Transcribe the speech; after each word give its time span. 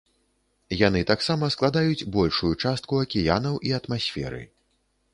Яны 0.87 1.01
таксама 1.11 1.51
складаюць 1.57 2.07
большую 2.17 2.53
частку 2.67 2.93
акіянаў 3.05 3.63
і 3.69 3.79
атмасферы. 3.83 4.43